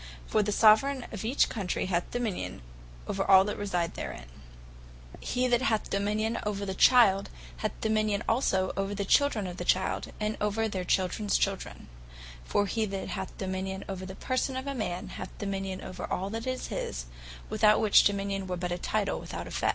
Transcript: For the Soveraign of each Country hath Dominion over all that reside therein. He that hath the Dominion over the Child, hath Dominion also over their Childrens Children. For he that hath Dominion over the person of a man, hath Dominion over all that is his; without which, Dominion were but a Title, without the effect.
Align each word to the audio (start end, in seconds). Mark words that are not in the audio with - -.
For 0.25 0.41
the 0.41 0.51
Soveraign 0.51 1.05
of 1.11 1.23
each 1.23 1.47
Country 1.47 1.85
hath 1.85 2.09
Dominion 2.09 2.63
over 3.07 3.23
all 3.23 3.43
that 3.43 3.55
reside 3.55 3.93
therein. 3.93 4.25
He 5.19 5.47
that 5.47 5.61
hath 5.61 5.83
the 5.83 5.91
Dominion 5.99 6.39
over 6.43 6.65
the 6.65 6.73
Child, 6.73 7.29
hath 7.57 7.79
Dominion 7.81 8.23
also 8.27 8.71
over 8.75 8.95
their 8.95 9.05
Childrens 9.05 10.17
Children. 11.37 11.87
For 12.43 12.65
he 12.65 12.85
that 12.87 13.09
hath 13.09 13.37
Dominion 13.37 13.85
over 13.87 14.03
the 14.07 14.15
person 14.15 14.57
of 14.57 14.65
a 14.65 14.73
man, 14.73 15.09
hath 15.09 15.37
Dominion 15.37 15.81
over 15.83 16.11
all 16.11 16.31
that 16.31 16.47
is 16.47 16.69
his; 16.69 17.05
without 17.51 17.79
which, 17.79 18.03
Dominion 18.03 18.47
were 18.47 18.57
but 18.57 18.71
a 18.71 18.79
Title, 18.79 19.19
without 19.19 19.43
the 19.43 19.49
effect. 19.49 19.69